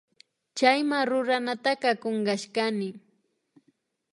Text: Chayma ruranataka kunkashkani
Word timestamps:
Chayma 0.57 0.99
ruranataka 1.09 1.89
kunkashkani 2.01 2.89